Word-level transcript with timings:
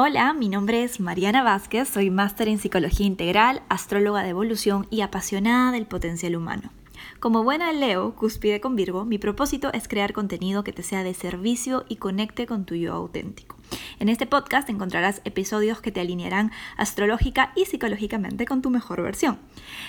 Hola, 0.00 0.32
mi 0.32 0.48
nombre 0.48 0.84
es 0.84 1.00
Mariana 1.00 1.42
Vázquez, 1.42 1.88
soy 1.88 2.08
máster 2.08 2.46
en 2.46 2.60
psicología 2.60 3.04
integral, 3.04 3.62
astróloga 3.68 4.22
de 4.22 4.28
evolución 4.28 4.86
y 4.90 5.00
apasionada 5.00 5.72
del 5.72 5.86
potencial 5.86 6.36
humano. 6.36 6.70
Como 7.18 7.42
buena 7.42 7.72
Leo, 7.72 8.14
cúspide 8.14 8.60
con 8.60 8.76
Virgo, 8.76 9.04
mi 9.04 9.18
propósito 9.18 9.72
es 9.72 9.88
crear 9.88 10.12
contenido 10.12 10.62
que 10.62 10.72
te 10.72 10.84
sea 10.84 11.02
de 11.02 11.14
servicio 11.14 11.84
y 11.88 11.96
conecte 11.96 12.46
con 12.46 12.64
tu 12.64 12.76
yo 12.76 12.94
auténtico. 12.94 13.57
En 14.00 14.08
este 14.08 14.26
podcast 14.26 14.68
encontrarás 14.68 15.20
episodios 15.24 15.80
que 15.80 15.90
te 15.90 16.00
alinearán 16.00 16.52
astrológica 16.76 17.50
y 17.56 17.64
psicológicamente 17.64 18.46
con 18.46 18.62
tu 18.62 18.70
mejor 18.70 19.02
versión. 19.02 19.38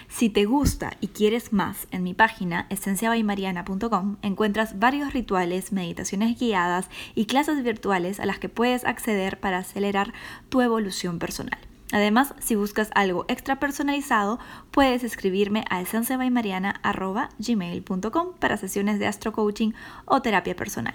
Si 0.08 0.30
te 0.30 0.46
gusta 0.46 0.98
y 1.00 1.10
quieres 1.10 1.54
más, 1.54 1.88
en 1.92 2.02
mi 2.04 2.16
página 2.16 2.66
esenciabaymariana.com 2.70 4.18
encuentras 4.24 4.80
varios 4.80 5.14
rituales, 5.14 5.72
meditaciones 5.72 6.40
guiadas 6.40 6.90
y 7.14 7.26
clases 7.26 7.64
virtuales 7.64 8.20
a 8.20 8.26
las 8.26 8.40
que 8.40 8.50
puedes 8.50 8.84
acceder 8.84 9.40
para 9.40 9.60
acelerar 9.60 10.12
tu 10.50 10.62
evolución 10.62 11.20
personal. 11.20 11.60
Además, 11.92 12.36
si 12.40 12.56
buscas 12.56 12.90
algo 12.94 13.26
extra 13.28 13.60
personalizado, 13.60 14.40
puedes 14.72 15.04
escribirme 15.04 15.66
a 15.70 15.82
esenciabaymariana.gmail.com 15.82 18.28
para 18.40 18.58
sesiones 18.58 18.98
de 19.00 19.08
astro 19.08 19.32
coaching 19.32 19.72
o 20.06 20.22
terapia 20.22 20.56
personal. 20.56 20.94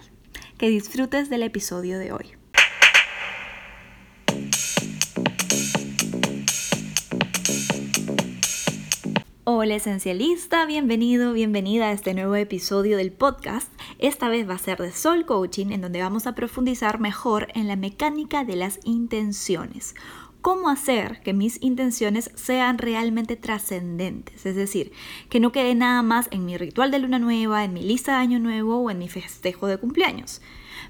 Que 0.57 0.69
disfrutes 0.69 1.29
del 1.31 1.43
episodio 1.43 1.99
de 1.99 2.13
hoy. 2.13 2.37
Hola 9.47 9.75
esencialista, 9.75 10.65
bienvenido, 10.65 11.35
bienvenida 11.35 11.89
a 11.89 11.93
este 11.93 12.15
nuevo 12.15 12.35
episodio 12.35 12.97
del 12.97 13.13
podcast. 13.13 13.71
Esta 13.99 14.31
vez 14.31 14.49
va 14.49 14.55
a 14.55 14.59
ser 14.59 14.79
de 14.79 14.91
Soul 14.91 15.27
Coaching, 15.27 15.67
en 15.67 15.83
donde 15.83 16.01
vamos 16.01 16.27
a 16.27 16.35
profundizar 16.35 16.99
mejor 16.99 17.49
en 17.55 17.69
la 17.69 17.77
mecánica 17.77 18.45
de 18.45 18.57
las 18.57 18.81
intenciones. 18.85 19.95
Cómo 20.41 20.71
hacer 20.71 21.21
que 21.21 21.35
mis 21.35 21.63
intenciones 21.63 22.31
sean 22.35 22.79
realmente 22.79 23.37
trascendentes, 23.37 24.47
es 24.47 24.57
decir, 24.57 24.93
que 25.29 25.41
no 25.41 25.53
quede 25.53 25.75
nada 25.75 26.01
más 26.01 26.29
en 26.31 26.47
mi 26.47 26.57
ritual 26.57 26.91
de 26.91 27.01
luna 27.01 27.19
nueva, 27.19 27.65
en 27.65 27.75
mi 27.75 27.83
lista 27.83 28.13
de 28.13 28.19
año 28.21 28.39
nuevo 28.39 28.79
o 28.79 28.91
en 28.91 28.99
mi 28.99 29.11
festejo 29.11 29.67
de 29.67 29.77
cumpleaños. 29.77 30.41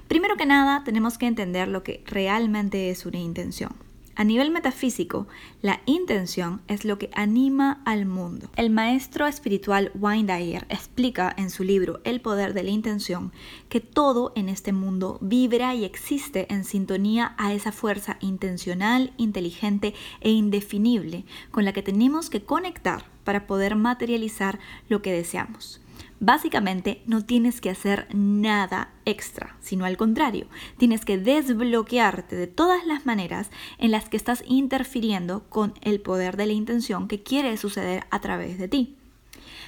Primero 0.07 0.37
que 0.37 0.45
nada, 0.45 0.85
tenemos 0.85 1.17
que 1.17 1.27
entender 1.27 1.67
lo 1.67 1.83
que 1.83 2.05
realmente 2.05 2.89
es 2.89 3.05
una 3.05 3.19
intención. 3.19 3.75
A 4.17 4.23
nivel 4.23 4.49
metafísico, 4.49 5.27
la 5.61 5.81
intención 5.85 6.61
es 6.69 6.85
lo 6.85 6.97
que 6.97 7.09
anima 7.15 7.81
al 7.83 8.05
mundo. 8.05 8.49
El 8.55 8.69
maestro 8.69 9.27
espiritual 9.27 9.91
Wayne 9.93 10.33
Dyer 10.33 10.65
explica 10.69 11.35
en 11.37 11.49
su 11.49 11.65
libro 11.65 11.99
El 12.05 12.21
poder 12.21 12.53
de 12.53 12.63
la 12.63 12.69
intención 12.69 13.33
que 13.67 13.81
todo 13.81 14.31
en 14.37 14.47
este 14.47 14.71
mundo 14.71 15.17
vibra 15.19 15.75
y 15.75 15.83
existe 15.83 16.47
en 16.49 16.63
sintonía 16.63 17.35
a 17.37 17.53
esa 17.53 17.73
fuerza 17.73 18.15
intencional, 18.21 19.11
inteligente 19.17 19.93
e 20.21 20.31
indefinible 20.31 21.25
con 21.51 21.65
la 21.65 21.73
que 21.73 21.83
tenemos 21.83 22.29
que 22.29 22.41
conectar 22.41 23.03
para 23.25 23.45
poder 23.47 23.75
materializar 23.75 24.59
lo 24.87 25.01
que 25.01 25.11
deseamos. 25.11 25.81
Básicamente 26.19 27.01
no 27.05 27.25
tienes 27.25 27.59
que 27.59 27.69
hacer 27.69 28.07
nada 28.13 28.93
extra, 29.03 29.57
sino 29.59 29.83
al 29.85 29.97
contrario, 29.97 30.47
tienes 30.77 31.03
que 31.03 31.17
desbloquearte 31.17 32.37
de 32.37 32.47
todas 32.47 32.85
las 32.85 33.05
maneras 33.05 33.49
en 33.77 33.91
las 33.91 34.07
que 34.07 34.17
estás 34.17 34.43
interfiriendo 34.47 35.43
con 35.49 35.73
el 35.81 35.99
poder 35.99 36.37
de 36.37 36.45
la 36.45 36.53
intención 36.53 37.07
que 37.09 37.21
quiere 37.21 37.57
suceder 37.57 38.05
a 38.11 38.21
través 38.21 38.57
de 38.57 38.69
ti. 38.69 38.95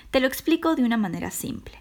Te 0.10 0.22
lo 0.22 0.28
explico 0.28 0.76
de 0.76 0.84
una 0.84 0.98
manera 0.98 1.32
simple. 1.32 1.80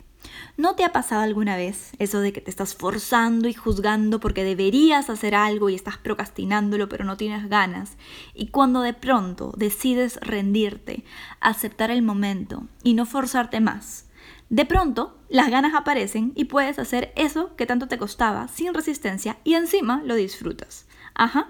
¿No 0.57 0.75
te 0.75 0.85
ha 0.85 0.93
pasado 0.93 1.23
alguna 1.23 1.57
vez 1.57 1.93
eso 1.99 2.21
de 2.21 2.33
que 2.33 2.41
te 2.41 2.51
estás 2.51 2.75
forzando 2.75 3.49
y 3.49 3.55
juzgando 3.55 4.21
porque 4.21 4.43
deberías 4.43 5.11
hacer 5.11 5.35
algo 5.35 5.69
y 5.69 5.75
estás 5.75 5.99
procrastinándolo 5.99 6.89
pero 6.89 7.05
no 7.05 7.17
tienes 7.17 7.49
ganas? 7.49 7.97
Y 8.35 8.49
cuando 8.49 8.81
de 8.81 8.95
pronto 8.95 9.53
decides 9.57 10.19
rendirte, 10.23 11.05
aceptar 11.41 11.91
el 11.91 12.03
momento 12.03 12.65
y 12.83 12.95
no 12.95 13.07
forzarte 13.07 13.61
más, 13.61 14.06
de 14.49 14.65
pronto, 14.65 15.19
las 15.29 15.51
ganas 15.51 15.75
aparecen 15.75 16.33
y 16.37 16.45
puedes 16.45 16.79
hacer 16.79 17.13
eso 17.17 17.57
que 17.57 17.67
tanto 17.67 17.89
te 17.89 17.99
costaba 17.99 18.47
sin 18.47 18.75
resistencia 18.75 19.39
y 19.43 19.55
encima 19.55 20.03
lo 20.05 20.15
disfrutas. 20.15 20.87
Ajá. 21.15 21.49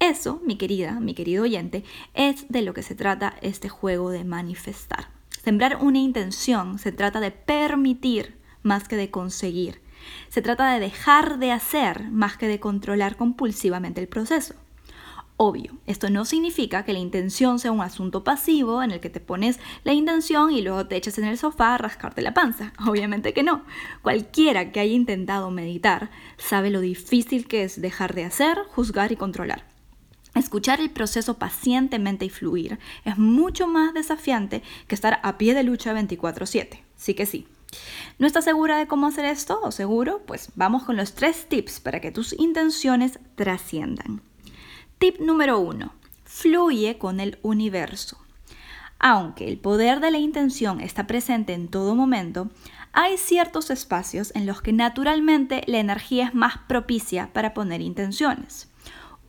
Eso, 0.00 0.40
mi 0.44 0.56
querida, 0.56 0.98
mi 0.98 1.14
querido 1.14 1.44
oyente, 1.44 1.84
es 2.12 2.46
de 2.48 2.62
lo 2.62 2.74
que 2.74 2.82
se 2.82 2.96
trata 2.96 3.36
este 3.40 3.68
juego 3.68 4.10
de 4.10 4.24
manifestar. 4.24 5.08
Sembrar 5.44 5.78
una 5.80 5.98
intención 5.98 6.78
se 6.78 6.90
trata 6.90 7.20
de 7.20 7.30
permitir 7.30 8.36
más 8.62 8.88
que 8.88 8.96
de 8.96 9.10
conseguir. 9.10 9.80
Se 10.28 10.42
trata 10.42 10.72
de 10.72 10.80
dejar 10.80 11.38
de 11.38 11.52
hacer 11.52 12.10
más 12.10 12.36
que 12.36 12.48
de 12.48 12.58
controlar 12.60 13.16
compulsivamente 13.16 14.00
el 14.00 14.08
proceso. 14.08 14.54
Obvio, 15.36 15.72
esto 15.86 16.10
no 16.10 16.24
significa 16.24 16.84
que 16.84 16.92
la 16.92 17.00
intención 17.00 17.58
sea 17.58 17.72
un 17.72 17.80
asunto 17.80 18.22
pasivo 18.22 18.84
en 18.84 18.92
el 18.92 19.00
que 19.00 19.10
te 19.10 19.18
pones 19.18 19.58
la 19.82 19.92
intención 19.92 20.52
y 20.52 20.62
luego 20.62 20.86
te 20.86 20.94
echas 20.94 21.18
en 21.18 21.24
el 21.24 21.38
sofá 21.38 21.74
a 21.74 21.78
rascarte 21.78 22.22
la 22.22 22.34
panza. 22.34 22.72
Obviamente 22.86 23.34
que 23.34 23.42
no. 23.42 23.64
Cualquiera 24.02 24.70
que 24.70 24.78
haya 24.78 24.92
intentado 24.92 25.50
meditar 25.50 26.10
sabe 26.38 26.70
lo 26.70 26.80
difícil 26.80 27.48
que 27.48 27.64
es 27.64 27.80
dejar 27.80 28.14
de 28.14 28.24
hacer, 28.24 28.58
juzgar 28.68 29.10
y 29.10 29.16
controlar. 29.16 29.66
Escuchar 30.36 30.80
el 30.80 30.90
proceso 30.90 31.34
pacientemente 31.36 32.24
y 32.24 32.30
fluir 32.30 32.78
es 33.04 33.18
mucho 33.18 33.66
más 33.66 33.92
desafiante 33.92 34.62
que 34.86 34.94
estar 34.94 35.18
a 35.24 35.36
pie 35.36 35.54
de 35.54 35.64
lucha 35.64 35.92
24/7. 35.92 36.84
Sí 36.96 37.14
que 37.14 37.26
sí. 37.26 37.48
¿No 38.20 38.26
estás 38.28 38.44
segura 38.44 38.78
de 38.78 38.86
cómo 38.86 39.08
hacer 39.08 39.24
esto 39.24 39.60
o 39.64 39.72
seguro? 39.72 40.22
Pues 40.26 40.50
vamos 40.54 40.84
con 40.84 40.96
los 40.96 41.14
tres 41.14 41.48
tips 41.48 41.80
para 41.80 42.00
que 42.00 42.12
tus 42.12 42.32
intenciones 42.38 43.18
trasciendan. 43.34 44.22
Tip 45.04 45.20
número 45.20 45.58
1. 45.58 45.92
Fluye 46.24 46.96
con 46.96 47.20
el 47.20 47.38
universo. 47.42 48.16
Aunque 48.98 49.46
el 49.46 49.58
poder 49.58 50.00
de 50.00 50.10
la 50.10 50.16
intención 50.16 50.80
está 50.80 51.06
presente 51.06 51.52
en 51.52 51.68
todo 51.68 51.94
momento, 51.94 52.48
hay 52.94 53.18
ciertos 53.18 53.68
espacios 53.68 54.34
en 54.34 54.46
los 54.46 54.62
que 54.62 54.72
naturalmente 54.72 55.62
la 55.66 55.76
energía 55.76 56.28
es 56.28 56.34
más 56.34 56.56
propicia 56.56 57.34
para 57.34 57.52
poner 57.52 57.82
intenciones. 57.82 58.70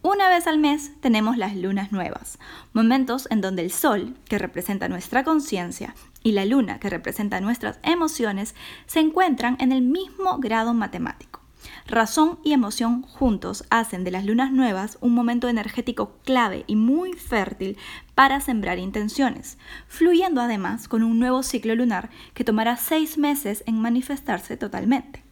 Una 0.02 0.30
vez 0.30 0.48
al 0.48 0.60
mes 0.60 0.94
tenemos 1.02 1.36
las 1.36 1.58
lunas 1.58 1.92
nuevas, 1.92 2.40
momentos 2.72 3.28
en 3.30 3.42
donde 3.42 3.64
el 3.64 3.72
sol, 3.72 4.16
que 4.30 4.38
representa 4.38 4.88
nuestra 4.88 5.26
conciencia, 5.26 5.94
y 6.24 6.32
la 6.32 6.46
luna, 6.46 6.80
que 6.80 6.90
representa 6.90 7.42
nuestras 7.42 7.80
emociones, 7.84 8.56
se 8.86 9.02
encuentran 9.02 9.58
en 9.60 9.74
el 9.74 9.82
mismo 9.82 10.38
grado 10.38 10.74
matemático. 10.74 11.45
Razón 11.88 12.40
y 12.44 12.54
emoción 12.54 13.02
juntos 13.02 13.66
hacen 13.70 14.04
de 14.04 14.12
las 14.12 14.26
lunas 14.26 14.52
nuevas 14.52 14.98
un 15.02 15.14
momento 15.14 15.50
energético 15.50 16.18
clave 16.24 16.64
y 16.68 16.76
muy 16.76 17.14
fértil 17.14 17.78
para 18.16 18.40
sembrar 18.40 18.80
intenciones, 18.80 19.58
fluyendo 19.88 20.42
además 20.42 20.88
con 20.88 21.04
un 21.04 21.20
nuevo 21.20 21.44
ciclo 21.44 21.76
lunar 21.76 22.10
que 22.34 22.44
tomará 22.44 22.78
seis 22.78 23.18
meses 23.18 23.64
en 23.68 23.82
manifestarse 23.82 24.58
totalmente. 24.58 25.25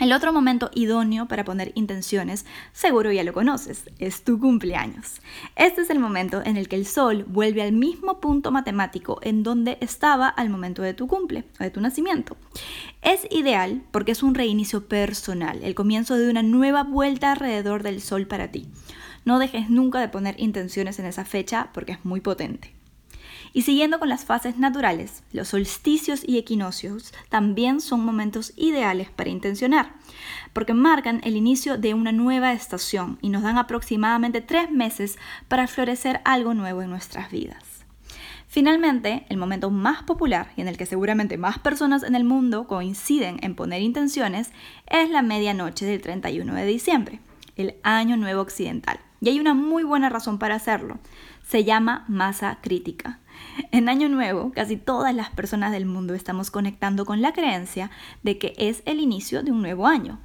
El 0.00 0.12
otro 0.12 0.32
momento 0.32 0.70
idóneo 0.74 1.28
para 1.28 1.44
poner 1.44 1.70
intenciones, 1.76 2.44
seguro 2.72 3.12
ya 3.12 3.22
lo 3.22 3.32
conoces, 3.32 3.84
es 4.00 4.24
tu 4.24 4.40
cumpleaños. 4.40 5.20
Este 5.54 5.82
es 5.82 5.90
el 5.90 6.00
momento 6.00 6.42
en 6.44 6.56
el 6.56 6.68
que 6.68 6.74
el 6.74 6.84
Sol 6.84 7.24
vuelve 7.28 7.62
al 7.62 7.70
mismo 7.72 8.20
punto 8.20 8.50
matemático 8.50 9.20
en 9.22 9.44
donde 9.44 9.78
estaba 9.80 10.26
al 10.26 10.50
momento 10.50 10.82
de 10.82 10.94
tu 10.94 11.06
cumple 11.06 11.44
o 11.60 11.62
de 11.62 11.70
tu 11.70 11.80
nacimiento. 11.80 12.36
Es 13.02 13.28
ideal 13.30 13.82
porque 13.92 14.12
es 14.12 14.24
un 14.24 14.34
reinicio 14.34 14.88
personal, 14.88 15.62
el 15.62 15.76
comienzo 15.76 16.16
de 16.16 16.28
una 16.28 16.42
nueva 16.42 16.82
vuelta 16.82 17.30
alrededor 17.30 17.84
del 17.84 18.00
Sol 18.00 18.26
para 18.26 18.50
ti. 18.50 18.66
No 19.24 19.38
dejes 19.38 19.70
nunca 19.70 20.00
de 20.00 20.08
poner 20.08 20.34
intenciones 20.40 20.98
en 20.98 21.06
esa 21.06 21.24
fecha 21.24 21.70
porque 21.72 21.92
es 21.92 22.04
muy 22.04 22.20
potente. 22.20 22.74
Y 23.52 23.62
siguiendo 23.62 23.98
con 23.98 24.08
las 24.08 24.24
fases 24.24 24.58
naturales, 24.58 25.22
los 25.32 25.48
solsticios 25.48 26.22
y 26.26 26.38
equinoccios 26.38 27.12
también 27.28 27.80
son 27.80 28.04
momentos 28.04 28.52
ideales 28.56 29.10
para 29.10 29.30
intencionar, 29.30 29.94
porque 30.52 30.74
marcan 30.74 31.20
el 31.24 31.36
inicio 31.36 31.78
de 31.78 31.94
una 31.94 32.12
nueva 32.12 32.52
estación 32.52 33.18
y 33.20 33.28
nos 33.28 33.42
dan 33.42 33.58
aproximadamente 33.58 34.40
tres 34.40 34.70
meses 34.70 35.18
para 35.48 35.66
florecer 35.66 36.20
algo 36.24 36.54
nuevo 36.54 36.82
en 36.82 36.90
nuestras 36.90 37.30
vidas. 37.30 37.74
Finalmente, 38.54 39.26
el 39.30 39.36
momento 39.36 39.68
más 39.70 40.04
popular 40.04 40.52
y 40.56 40.60
en 40.60 40.68
el 40.68 40.76
que 40.76 40.86
seguramente 40.86 41.38
más 41.38 41.58
personas 41.58 42.04
en 42.04 42.14
el 42.14 42.22
mundo 42.22 42.68
coinciden 42.68 43.38
en 43.42 43.56
poner 43.56 43.82
intenciones 43.82 44.52
es 44.86 45.10
la 45.10 45.22
medianoche 45.22 45.86
del 45.86 46.00
31 46.00 46.54
de 46.54 46.64
diciembre, 46.64 47.20
el 47.56 47.74
Año 47.82 48.16
Nuevo 48.16 48.42
Occidental. 48.42 49.00
Y 49.20 49.30
hay 49.30 49.40
una 49.40 49.54
muy 49.54 49.82
buena 49.82 50.08
razón 50.08 50.38
para 50.38 50.54
hacerlo. 50.54 50.98
Se 51.46 51.62
llama 51.62 52.04
masa 52.08 52.58
crítica. 52.62 53.20
En 53.70 53.88
Año 53.88 54.08
Nuevo, 54.08 54.50
casi 54.52 54.76
todas 54.76 55.14
las 55.14 55.30
personas 55.30 55.72
del 55.72 55.84
mundo 55.84 56.14
estamos 56.14 56.50
conectando 56.50 57.04
con 57.04 57.20
la 57.20 57.32
creencia 57.32 57.90
de 58.22 58.38
que 58.38 58.54
es 58.56 58.82
el 58.86 58.98
inicio 58.98 59.42
de 59.42 59.52
un 59.52 59.60
nuevo 59.60 59.86
año. 59.86 60.20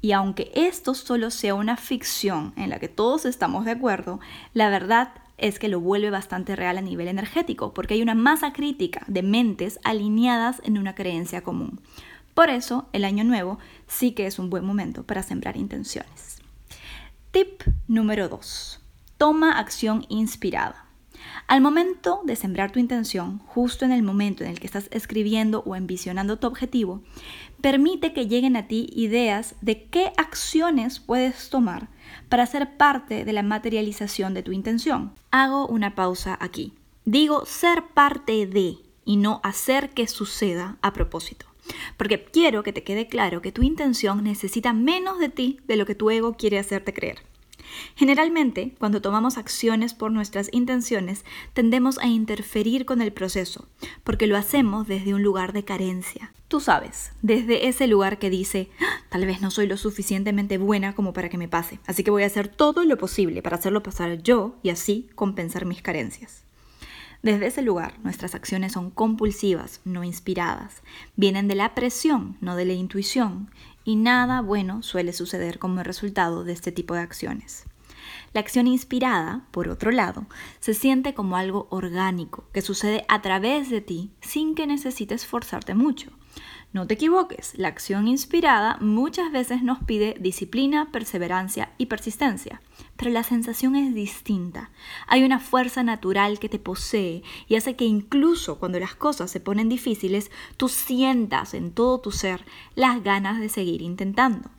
Y 0.00 0.12
aunque 0.12 0.50
esto 0.54 0.94
solo 0.94 1.30
sea 1.30 1.54
una 1.54 1.76
ficción 1.76 2.52
en 2.56 2.70
la 2.70 2.80
que 2.80 2.88
todos 2.88 3.24
estamos 3.24 3.64
de 3.64 3.70
acuerdo, 3.70 4.20
la 4.52 4.68
verdad 4.68 5.12
es 5.38 5.58
que 5.58 5.68
lo 5.68 5.80
vuelve 5.80 6.10
bastante 6.10 6.56
real 6.56 6.76
a 6.76 6.82
nivel 6.82 7.08
energético, 7.08 7.72
porque 7.72 7.94
hay 7.94 8.02
una 8.02 8.14
masa 8.14 8.52
crítica 8.52 9.04
de 9.06 9.22
mentes 9.22 9.78
alineadas 9.84 10.60
en 10.64 10.76
una 10.76 10.94
creencia 10.94 11.42
común. 11.42 11.80
Por 12.34 12.50
eso, 12.50 12.88
el 12.92 13.04
año 13.04 13.22
nuevo 13.22 13.58
sí 13.86 14.12
que 14.12 14.26
es 14.26 14.38
un 14.40 14.50
buen 14.50 14.64
momento 14.64 15.04
para 15.04 15.22
sembrar 15.22 15.56
intenciones. 15.56 16.42
Tip 17.30 17.62
número 17.86 18.28
2. 18.28 18.83
Toma 19.18 19.58
acción 19.58 20.04
inspirada. 20.08 20.84
Al 21.46 21.60
momento 21.60 22.20
de 22.24 22.36
sembrar 22.36 22.72
tu 22.72 22.78
intención, 22.78 23.38
justo 23.46 23.84
en 23.84 23.92
el 23.92 24.02
momento 24.02 24.44
en 24.44 24.50
el 24.50 24.60
que 24.60 24.66
estás 24.66 24.88
escribiendo 24.90 25.62
o 25.66 25.76
envisionando 25.76 26.38
tu 26.38 26.46
objetivo, 26.46 27.02
permite 27.60 28.12
que 28.12 28.26
lleguen 28.26 28.56
a 28.56 28.66
ti 28.66 28.88
ideas 28.94 29.54
de 29.60 29.84
qué 29.84 30.12
acciones 30.16 31.00
puedes 31.00 31.50
tomar 31.50 31.88
para 32.28 32.46
ser 32.46 32.76
parte 32.76 33.24
de 33.24 33.32
la 33.32 33.42
materialización 33.42 34.34
de 34.34 34.42
tu 34.42 34.52
intención. 34.52 35.12
Hago 35.30 35.66
una 35.66 35.94
pausa 35.94 36.36
aquí. 36.40 36.74
Digo 37.04 37.44
ser 37.46 37.84
parte 37.94 38.46
de 38.46 38.78
y 39.04 39.16
no 39.16 39.40
hacer 39.42 39.90
que 39.90 40.06
suceda 40.06 40.78
a 40.82 40.92
propósito. 40.92 41.46
Porque 41.96 42.24
quiero 42.24 42.62
que 42.62 42.72
te 42.72 42.82
quede 42.82 43.06
claro 43.06 43.42
que 43.42 43.52
tu 43.52 43.62
intención 43.62 44.24
necesita 44.24 44.72
menos 44.72 45.18
de 45.18 45.28
ti 45.28 45.58
de 45.66 45.76
lo 45.76 45.86
que 45.86 45.94
tu 45.94 46.10
ego 46.10 46.34
quiere 46.34 46.58
hacerte 46.58 46.92
creer. 46.92 47.18
Generalmente, 47.96 48.74
cuando 48.78 49.00
tomamos 49.00 49.38
acciones 49.38 49.94
por 49.94 50.10
nuestras 50.10 50.48
intenciones, 50.52 51.24
tendemos 51.52 51.98
a 51.98 52.06
interferir 52.06 52.84
con 52.84 53.02
el 53.02 53.12
proceso, 53.12 53.68
porque 54.02 54.26
lo 54.26 54.36
hacemos 54.36 54.86
desde 54.86 55.14
un 55.14 55.22
lugar 55.22 55.52
de 55.52 55.64
carencia. 55.64 56.32
Tú 56.48 56.60
sabes, 56.60 57.12
desde 57.22 57.68
ese 57.68 57.86
lugar 57.86 58.18
que 58.18 58.30
dice, 58.30 58.68
ah, 58.80 59.02
tal 59.08 59.26
vez 59.26 59.40
no 59.40 59.50
soy 59.50 59.66
lo 59.66 59.76
suficientemente 59.76 60.58
buena 60.58 60.94
como 60.94 61.12
para 61.12 61.28
que 61.28 61.38
me 61.38 61.48
pase, 61.48 61.80
así 61.86 62.04
que 62.04 62.10
voy 62.10 62.22
a 62.22 62.26
hacer 62.26 62.48
todo 62.48 62.84
lo 62.84 62.96
posible 62.98 63.42
para 63.42 63.56
hacerlo 63.56 63.82
pasar 63.82 64.22
yo 64.22 64.56
y 64.62 64.70
así 64.70 65.08
compensar 65.14 65.64
mis 65.64 65.82
carencias. 65.82 66.44
Desde 67.24 67.46
ese 67.46 67.62
lugar, 67.62 67.94
nuestras 68.04 68.34
acciones 68.34 68.72
son 68.72 68.90
compulsivas, 68.90 69.80
no 69.86 70.04
inspiradas. 70.04 70.82
Vienen 71.16 71.48
de 71.48 71.54
la 71.54 71.74
presión, 71.74 72.36
no 72.42 72.54
de 72.54 72.66
la 72.66 72.74
intuición, 72.74 73.50
y 73.84 73.96
nada 73.96 74.40
bueno 74.40 74.82
suele 74.82 75.12
suceder 75.12 75.58
como 75.58 75.82
resultado 75.82 76.44
de 76.44 76.52
este 76.52 76.72
tipo 76.72 76.94
de 76.94 77.00
acciones. 77.00 77.64
La 78.32 78.40
acción 78.40 78.66
inspirada, 78.66 79.46
por 79.50 79.68
otro 79.68 79.90
lado, 79.90 80.26
se 80.60 80.74
siente 80.74 81.14
como 81.14 81.36
algo 81.36 81.68
orgánico, 81.70 82.44
que 82.52 82.62
sucede 82.62 83.04
a 83.08 83.22
través 83.22 83.70
de 83.70 83.80
ti 83.80 84.10
sin 84.20 84.54
que 84.54 84.66
necesites 84.66 85.22
esforzarte 85.22 85.74
mucho. 85.74 86.10
No 86.74 86.88
te 86.88 86.94
equivoques, 86.94 87.52
la 87.56 87.68
acción 87.68 88.08
inspirada 88.08 88.78
muchas 88.80 89.30
veces 89.30 89.62
nos 89.62 89.78
pide 89.84 90.16
disciplina, 90.18 90.90
perseverancia 90.90 91.70
y 91.78 91.86
persistencia, 91.86 92.60
pero 92.96 93.12
la 93.12 93.22
sensación 93.22 93.76
es 93.76 93.94
distinta. 93.94 94.70
Hay 95.06 95.22
una 95.22 95.38
fuerza 95.38 95.84
natural 95.84 96.40
que 96.40 96.48
te 96.48 96.58
posee 96.58 97.22
y 97.46 97.54
hace 97.54 97.76
que 97.76 97.84
incluso 97.84 98.58
cuando 98.58 98.80
las 98.80 98.96
cosas 98.96 99.30
se 99.30 99.38
ponen 99.38 99.68
difíciles, 99.68 100.32
tú 100.56 100.68
sientas 100.68 101.54
en 101.54 101.70
todo 101.70 102.00
tu 102.00 102.10
ser 102.10 102.44
las 102.74 103.04
ganas 103.04 103.38
de 103.38 103.50
seguir 103.50 103.80
intentando. 103.80 104.50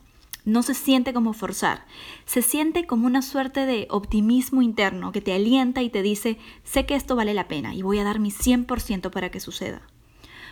No 0.46 0.62
se 0.62 0.72
siente 0.72 1.12
como 1.12 1.34
forzar, 1.34 1.84
se 2.24 2.40
siente 2.40 2.86
como 2.86 3.06
una 3.06 3.20
suerte 3.20 3.66
de 3.66 3.88
optimismo 3.90 4.62
interno 4.62 5.12
que 5.12 5.20
te 5.20 5.34
alienta 5.34 5.82
y 5.82 5.90
te 5.90 6.00
dice, 6.00 6.38
sé 6.64 6.86
que 6.86 6.94
esto 6.94 7.14
vale 7.14 7.34
la 7.34 7.46
pena 7.46 7.74
y 7.74 7.82
voy 7.82 7.98
a 7.98 8.04
dar 8.04 8.20
mi 8.20 8.30
100% 8.30 9.10
para 9.10 9.30
que 9.30 9.40
suceda. 9.40 9.82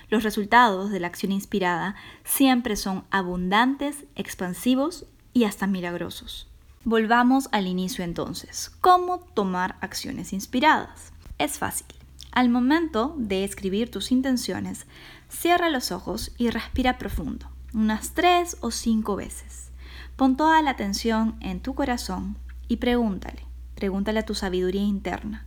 Los 0.08 0.22
resultados 0.22 0.90
de 0.90 1.00
la 1.00 1.06
acción 1.06 1.32
inspirada 1.32 1.94
siempre 2.24 2.76
son 2.76 3.04
abundantes, 3.10 4.04
expansivos 4.14 5.06
y 5.32 5.44
hasta 5.44 5.66
milagrosos. 5.66 6.48
Volvamos 6.84 7.48
al 7.52 7.66
inicio 7.66 8.04
entonces. 8.04 8.70
¿Cómo 8.80 9.18
tomar 9.18 9.76
acciones 9.80 10.32
inspiradas? 10.32 11.12
Es 11.38 11.58
fácil. 11.58 11.86
Al 12.30 12.48
momento 12.48 13.14
de 13.16 13.44
escribir 13.44 13.90
tus 13.90 14.12
intenciones, 14.12 14.86
cierra 15.28 15.70
los 15.70 15.92
ojos 15.92 16.32
y 16.36 16.50
respira 16.50 16.98
profundo, 16.98 17.48
unas 17.72 18.12
tres 18.12 18.56
o 18.60 18.70
cinco 18.70 19.16
veces. 19.16 19.70
Pon 20.16 20.36
toda 20.36 20.60
la 20.60 20.70
atención 20.70 21.36
en 21.40 21.60
tu 21.60 21.74
corazón 21.74 22.36
y 22.68 22.76
pregúntale, 22.76 23.46
pregúntale 23.74 24.20
a 24.20 24.26
tu 24.26 24.34
sabiduría 24.34 24.82
interna, 24.82 25.46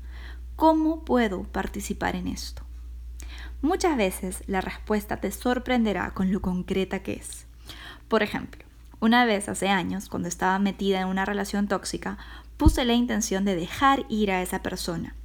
¿cómo 0.56 1.03
puedo 1.03 1.44
participar 1.44 2.15
en 2.15 2.27
esto? 2.27 2.67
Muchas 3.62 3.98
veces 3.98 4.44
la 4.48 4.62
respuesta 4.62 5.18
te 5.18 5.31
sorprenderá 5.31 6.12
con 6.12 6.31
lo 6.31 6.42
concreta 6.42 7.00
que 7.00 7.13
es. 7.13 7.48
Por 8.07 8.21
ejemplo, 8.21 8.63
una 9.00 9.25
vez 9.25 9.50
hace 9.50 9.68
años, 9.68 10.09
cuando 10.09 10.27
estaba 10.27 10.59
metida 10.59 11.01
en 11.01 11.07
una 11.07 11.25
relación 11.25 11.68
tóxica, 11.68 12.18
puse 12.57 12.86
la 12.86 12.94
intención 12.94 13.45
de 13.45 13.56
dejar 13.56 14.06
ir 14.09 14.31
a 14.31 14.42
esa 14.42 14.62
persona. 14.62 15.15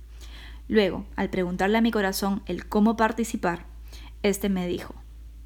Luego, 0.69 1.05
al 1.17 1.31
preguntarle 1.31 1.79
a 1.79 1.83
mi 1.83 1.91
corazón 1.91 2.43
el 2.47 2.67
cómo 2.67 2.97
participar, 2.97 3.67
este 4.23 4.49
me 4.49 4.67
dijo, 4.67 4.95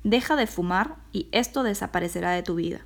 deja 0.05 0.37
de 0.37 0.47
fumar 0.47 0.97
y 1.13 1.29
esto 1.33 1.63
desaparecerá 1.63 2.31
de 2.33 2.43
tu 2.43 2.55
vida. 2.55 2.81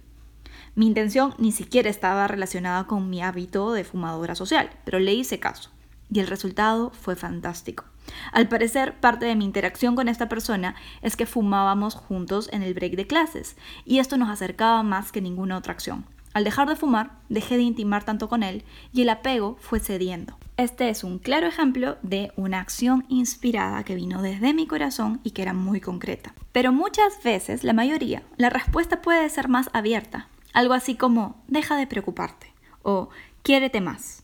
Mi 0.75 0.87
intención 0.87 1.35
ni 1.39 1.53
siquiera 1.53 1.91
estaba 1.91 2.27
relacionada 2.27 2.87
con 2.87 3.11
mi 3.11 3.23
hábito 3.23 3.73
de 3.73 3.85
fumadora 3.85 4.35
social, 4.35 4.71
pero 4.85 4.99
le 4.99 5.13
hice 5.13 5.39
caso 5.41 5.71
y 6.11 6.21
el 6.21 6.27
resultado 6.27 6.91
fue 6.91 7.17
fantástico. 7.17 7.85
Al 8.33 8.49
parecer, 8.49 8.95
parte 9.01 9.27
de 9.27 9.37
mi 9.37 9.45
interacción 9.45 9.97
con 9.97 10.09
esta 10.09 10.29
persona 10.29 10.75
es 11.03 11.17
que 11.17 11.27
fumábamos 11.27 11.95
juntos 11.95 12.49
en 12.53 12.63
el 12.63 12.75
break 12.75 12.97
de 12.97 13.07
clases, 13.07 13.57
y 13.85 13.99
esto 13.99 14.17
nos 14.17 14.31
acercaba 14.31 14.83
más 14.83 15.13
que 15.13 15.21
ninguna 15.21 15.57
otra 15.57 15.73
acción. 15.73 16.05
Al 16.33 16.45
dejar 16.45 16.69
de 16.69 16.77
fumar, 16.77 17.11
dejé 17.29 17.57
de 17.57 17.65
intimar 17.65 18.05
tanto 18.05 18.29
con 18.29 18.45
él 18.45 18.63
y 18.93 19.03
el 19.03 19.09
apego 19.09 19.57
fue 19.61 19.81
cediendo. 19.81 20.39
Este 20.57 20.89
es 20.89 21.03
un 21.03 21.19
claro 21.19 21.49
ejemplo 21.49 21.97
de 22.03 22.33
una 22.37 22.61
acción 22.61 23.05
inspirada 23.09 23.83
que 23.83 23.97
vino 23.97 24.23
desde 24.23 24.55
mi 24.55 24.67
corazón 24.67 25.21
y 25.25 25.33
que 25.33 25.43
era 25.43 25.55
muy 25.55 25.81
concreta. 25.81 26.35
Pero 26.53 26.73
muchas 26.73 27.21
veces, 27.25 27.65
la 27.65 27.73
mayoría, 27.73 28.23
la 28.37 28.51
respuesta 28.51 29.03
puede 29.03 29.29
ser 29.29 29.49
más 29.49 29.71
abierta. 29.73 30.29
Algo 30.53 30.75
así 30.75 30.95
como, 30.95 31.43
deja 31.49 31.77
de 31.77 31.89
preocuparte 31.89 32.53
o 32.83 33.09
quiérete 33.43 33.81
más. 33.81 34.23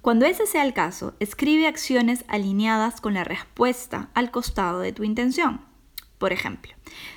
Cuando 0.00 0.26
ese 0.26 0.46
sea 0.46 0.64
el 0.64 0.72
caso, 0.72 1.14
escribe 1.20 1.66
acciones 1.66 2.24
alineadas 2.28 3.00
con 3.00 3.14
la 3.14 3.24
respuesta 3.24 4.10
al 4.14 4.30
costado 4.30 4.80
de 4.80 4.92
tu 4.92 5.04
intención. 5.04 5.60
Por 6.18 6.32
ejemplo, 6.32 6.72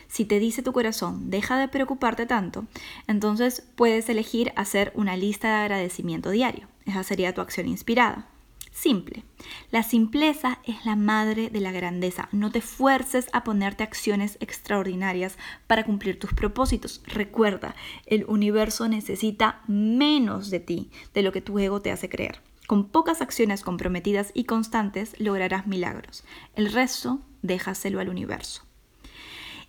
si 0.08 0.24
te 0.24 0.40
dice 0.40 0.64
tu 0.64 0.72
corazón, 0.72 1.30
deja 1.30 1.58
de 1.58 1.68
preocuparte 1.68 2.26
tanto, 2.26 2.66
entonces 3.08 3.68
puedes 3.76 4.08
elegir 4.08 4.54
hacer 4.56 4.94
una 4.96 5.18
lista 5.18 5.50
de 5.50 5.56
agradecimiento 5.56 6.30
diario. 6.30 6.68
Esa 6.86 7.04
sería 7.04 7.34
tu 7.34 7.42
acción 7.42 7.68
inspirada. 7.68 8.28
Simple. 8.74 9.24
La 9.70 9.84
simpleza 9.84 10.60
es 10.66 10.84
la 10.84 10.96
madre 10.96 11.52
de 11.52 11.62
la 11.62 11.72
grandeza. 11.72 12.28
No 12.32 12.52
te 12.52 12.60
fuerces 12.60 13.28
a 13.32 13.44
ponerte 13.44 13.84
acciones 13.84 14.38
extraordinarias 14.40 15.38
para 15.68 15.86
cumplir 15.86 16.18
tus 16.18 16.34
propósitos. 16.34 17.04
Recuerda, 17.06 17.76
el 18.08 18.26
universo 18.28 18.90
necesita 18.90 19.62
menos 19.68 20.50
de 20.50 20.60
ti 20.60 20.92
de 21.14 21.22
lo 21.22 21.32
que 21.32 21.42
tu 21.42 21.60
ego 21.60 21.82
te 21.82 21.92
hace 21.92 22.10
creer. 22.10 22.42
Con 22.66 22.90
pocas 22.90 23.22
acciones 23.22 23.62
comprometidas 23.62 24.32
y 24.34 24.46
constantes 24.46 25.20
lograrás 25.20 25.68
milagros. 25.68 26.24
El 26.56 26.72
resto, 26.72 27.22
déjaselo 27.44 28.00
al 28.00 28.10
universo. 28.10 28.64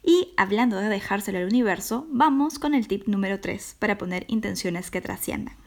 Y 0.02 0.32
hablando 0.38 0.76
de 0.78 0.88
dejárselo 0.88 1.38
al 1.38 1.46
universo, 1.46 2.06
vamos 2.10 2.58
con 2.58 2.74
el 2.74 2.88
tip 2.88 3.06
número 3.06 3.40
3 3.40 3.76
para 3.78 3.98
poner 3.98 4.24
intenciones 4.28 4.90
que 4.90 5.02
trasciendan. 5.02 5.63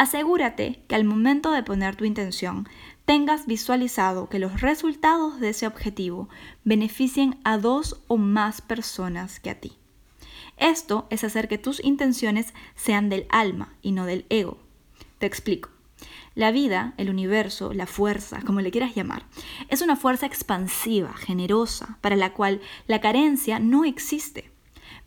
Asegúrate 0.00 0.82
que 0.88 0.94
al 0.94 1.04
momento 1.04 1.50
de 1.50 1.62
poner 1.62 1.94
tu 1.94 2.06
intención 2.06 2.66
tengas 3.04 3.46
visualizado 3.46 4.30
que 4.30 4.38
los 4.38 4.62
resultados 4.62 5.38
de 5.40 5.50
ese 5.50 5.66
objetivo 5.66 6.30
beneficien 6.64 7.38
a 7.44 7.58
dos 7.58 8.00
o 8.06 8.16
más 8.16 8.62
personas 8.62 9.40
que 9.40 9.50
a 9.50 9.60
ti. 9.60 9.76
Esto 10.56 11.06
es 11.10 11.22
hacer 11.22 11.48
que 11.48 11.58
tus 11.58 11.84
intenciones 11.84 12.54
sean 12.76 13.10
del 13.10 13.26
alma 13.28 13.74
y 13.82 13.92
no 13.92 14.06
del 14.06 14.24
ego. 14.30 14.56
Te 15.18 15.26
explico. 15.26 15.68
La 16.34 16.50
vida, 16.50 16.94
el 16.96 17.10
universo, 17.10 17.74
la 17.74 17.86
fuerza, 17.86 18.40
como 18.40 18.62
le 18.62 18.70
quieras 18.70 18.94
llamar, 18.94 19.26
es 19.68 19.82
una 19.82 19.96
fuerza 19.96 20.24
expansiva, 20.24 21.12
generosa, 21.12 21.98
para 22.00 22.16
la 22.16 22.32
cual 22.32 22.62
la 22.86 23.02
carencia 23.02 23.58
no 23.58 23.84
existe. 23.84 24.50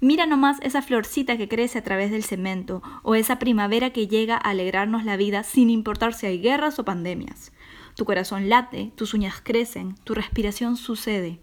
Mira 0.04 0.26
nomás 0.26 0.58
esa 0.64 0.82
florcita 0.82 1.38
que 1.38 1.48
crece 1.48 1.80
a 1.80 1.82
través 1.82 2.12
del 2.12 2.26
cemento 2.26 2.84
o 3.04 3.16
esa 3.16 3.40
primavera 3.40 3.92
que 3.92 4.10
llega 4.10 4.36
a 4.36 4.50
alegrarnos 4.50 5.06
la 5.06 5.16
vida 5.16 5.44
sin 5.44 5.70
importar 5.70 6.14
si 6.14 6.26
hay 6.26 6.42
guerras 6.42 6.78
o 6.78 6.84
pandemias. 6.84 7.54
Tu 7.96 8.04
corazón 8.04 8.50
late, 8.50 8.92
tus 8.98 9.14
uñas 9.14 9.36
crecen, 9.42 9.96
tu 10.04 10.14
respiración 10.14 10.76
sucede. 10.76 11.40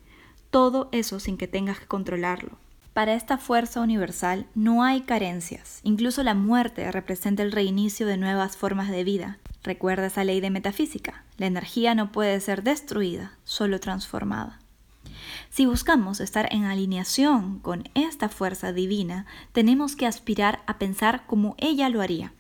Todo 0.51 0.91
eso 0.93 1.21
sin 1.21 1.39
que 1.39 1.49
tengas 1.49 1.81
que 1.81 1.87
controlarlo. 1.87 2.59
Para 2.93 3.15
esta 3.15 3.39
fuerza 3.39 3.81
universal 3.81 4.47
no 4.55 4.85
hay 4.85 5.01
carencias. 5.01 5.81
Incluso 5.83 6.23
la 6.23 6.35
muerte 6.35 6.93
representa 6.93 7.43
el 7.43 7.53
reinicio 7.53 8.07
de 8.07 8.19
nuevas 8.19 8.59
formas 8.59 8.91
de 8.91 9.05
vida. 9.05 9.39
Recuerda 9.63 10.09
esa 10.09 10.23
ley 10.23 10.43
de 10.43 10.51
metafísica. 10.51 11.25
La 11.39 11.47
energía 11.47 11.95
no 11.95 12.13
puede 12.13 12.39
ser 12.41 12.63
destruida, 12.63 13.39
solo 13.43 13.81
transformada. 13.81 14.60
Si 15.51 15.67
buscamos 15.67 16.21
estar 16.21 16.49
en 16.53 16.65
alineación 16.65 17.59
con 17.59 17.83
esta 17.95 18.29
fuerza 18.29 18.73
divina, 18.73 19.27
tenemos 19.51 19.97
que 19.97 20.07
aspirar 20.07 20.63
a 20.69 20.79
pensar 20.79 21.27
como 21.27 21.57
ella 21.59 21.89
lo 21.89 22.01
haría. 22.01 22.33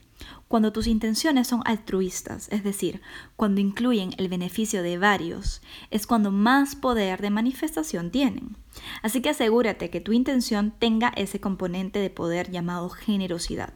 Cuando 0.46 0.72
tus 0.72 0.86
intenciones 0.86 1.48
son 1.48 1.62
altruistas, 1.64 2.48
es 2.52 2.62
decir, 2.62 3.00
cuando 3.34 3.60
incluyen 3.60 4.14
el 4.16 4.28
beneficio 4.28 4.84
de 4.84 4.96
varios, 4.96 5.60
es 5.90 6.06
cuando 6.06 6.30
más 6.30 6.76
poder 6.76 7.20
de 7.20 7.30
manifestación 7.30 8.12
tienen. 8.12 8.56
Así 9.02 9.20
que 9.22 9.30
asegúrate 9.30 9.90
que 9.90 10.00
tu 10.00 10.12
intención 10.12 10.72
tenga 10.78 11.12
ese 11.16 11.40
componente 11.40 11.98
de 11.98 12.10
poder 12.10 12.52
llamado 12.52 12.90
generosidad. 12.90 13.74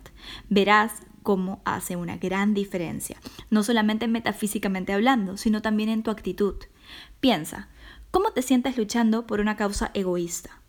Verás 0.49 0.93
cómo 1.25 1.61
hace 1.65 1.97
una 1.97 2.19
gran 2.19 2.55
diferencia, 2.55 3.21
no 3.51 3.65
solamente 3.65 4.07
metafísicamente 4.07 4.93
hablando, 4.93 5.37
sino 5.37 5.61
también 5.61 5.89
en 5.89 6.05
tu 6.05 6.13
actitud. 6.13 6.55
Piensa, 7.19 7.69
¿cómo 8.15 8.31
te 8.31 8.43
sientes 8.43 8.79
luchando 8.79 9.27
por 9.27 9.41
una 9.41 9.57
causa 9.57 9.91
egoísta? 9.93 10.61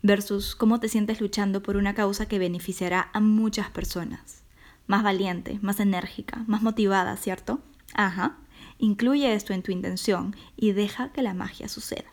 versus 0.00 0.56
cómo 0.56 0.80
te 0.80 0.88
sientes 0.88 1.20
luchando 1.20 1.62
por 1.62 1.76
una 1.76 1.94
causa 1.94 2.26
que 2.26 2.38
beneficiará 2.38 3.10
a 3.12 3.20
muchas 3.20 3.68
personas. 3.68 4.42
Más 4.86 5.02
valiente, 5.02 5.58
más 5.60 5.80
enérgica, 5.80 6.44
más 6.46 6.62
motivada, 6.62 7.14
¿cierto? 7.18 7.60
Ajá. 7.92 8.38
Incluye 8.78 9.34
esto 9.34 9.52
en 9.52 9.62
tu 9.62 9.70
intención 9.70 10.34
y 10.56 10.72
deja 10.72 11.12
que 11.12 11.20
la 11.20 11.34
magia 11.34 11.68
suceda. 11.68 12.10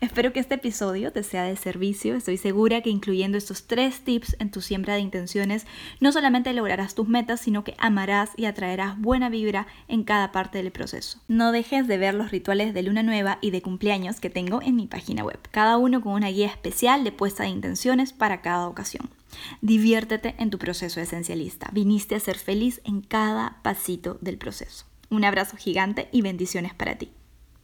Espero 0.00 0.32
que 0.32 0.40
este 0.40 0.54
episodio 0.54 1.12
te 1.12 1.22
sea 1.22 1.44
de 1.44 1.56
servicio. 1.56 2.14
Estoy 2.14 2.36
segura 2.36 2.82
que 2.82 2.90
incluyendo 2.90 3.36
estos 3.36 3.66
tres 3.66 4.00
tips 4.00 4.36
en 4.38 4.50
tu 4.50 4.60
siembra 4.60 4.94
de 4.94 5.00
intenciones, 5.00 5.66
no 6.00 6.12
solamente 6.12 6.52
lograrás 6.52 6.94
tus 6.94 7.08
metas, 7.08 7.40
sino 7.40 7.64
que 7.64 7.74
amarás 7.78 8.30
y 8.36 8.44
atraerás 8.44 8.98
buena 8.98 9.28
vibra 9.28 9.66
en 9.88 10.04
cada 10.04 10.32
parte 10.32 10.58
del 10.58 10.72
proceso. 10.72 11.20
No 11.28 11.52
dejes 11.52 11.88
de 11.88 11.98
ver 11.98 12.14
los 12.14 12.30
rituales 12.30 12.74
de 12.74 12.82
luna 12.82 13.02
nueva 13.02 13.38
y 13.40 13.50
de 13.50 13.62
cumpleaños 13.62 14.20
que 14.20 14.30
tengo 14.30 14.62
en 14.62 14.76
mi 14.76 14.86
página 14.86 15.24
web, 15.24 15.38
cada 15.50 15.76
uno 15.76 16.00
con 16.00 16.12
una 16.12 16.28
guía 16.28 16.46
especial 16.46 17.04
de 17.04 17.12
puesta 17.12 17.42
de 17.42 17.50
intenciones 17.50 18.12
para 18.12 18.40
cada 18.40 18.68
ocasión. 18.68 19.10
Diviértete 19.60 20.34
en 20.38 20.50
tu 20.50 20.58
proceso 20.58 21.00
esencialista. 21.00 21.70
Viniste 21.72 22.14
a 22.14 22.20
ser 22.20 22.38
feliz 22.38 22.80
en 22.84 23.00
cada 23.00 23.58
pasito 23.62 24.18
del 24.20 24.38
proceso. 24.38 24.86
Un 25.10 25.24
abrazo 25.24 25.56
gigante 25.56 26.08
y 26.12 26.22
bendiciones 26.22 26.74
para 26.74 26.96
ti. 26.96 27.10